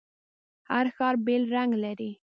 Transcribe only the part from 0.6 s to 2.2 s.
هر ښار بیل رنګ لري.